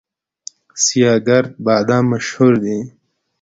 سیاه 0.83 1.17
ګرد 1.27 1.49
بادام 1.65 2.03
مشهور 2.11 2.53
دي؟ 2.63 2.77